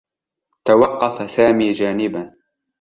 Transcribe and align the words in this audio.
توقّف 0.65 1.31
سامي 1.31 1.71
جانبا. 1.71 2.33